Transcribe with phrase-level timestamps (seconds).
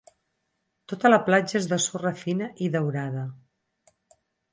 [0.93, 3.27] Tota la platja és de sorra fina i daurada.